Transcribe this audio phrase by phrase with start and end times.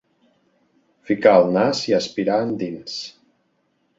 [1.09, 2.97] Ficar el nas i aspirar endins.